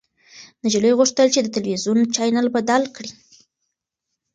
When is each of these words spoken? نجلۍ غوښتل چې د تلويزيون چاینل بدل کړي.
نجلۍ 0.63 0.91
غوښتل 0.99 1.27
چې 1.35 1.39
د 1.41 1.47
تلويزيون 1.55 1.99
چاینل 2.15 2.47
بدل 2.55 2.83
کړي. 2.95 3.11